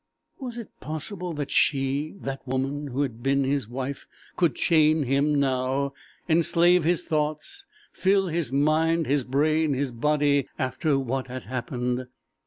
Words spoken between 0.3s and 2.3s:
Was it possible that she